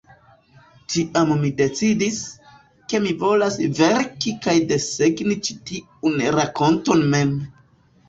[0.93, 2.17] Tiam mi decidis,
[2.87, 7.41] ke mi volas verki kaj desegni ĉi tiun rakonton mem.